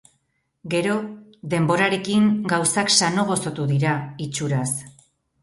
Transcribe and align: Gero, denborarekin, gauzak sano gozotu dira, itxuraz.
Gero, 0.73 0.95
denborarekin, 1.53 2.25
gauzak 2.55 2.91
sano 3.01 3.27
gozotu 3.33 3.69
dira, 3.75 3.95
itxuraz. 4.29 4.65